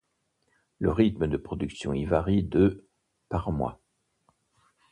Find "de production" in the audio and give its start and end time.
1.27-1.93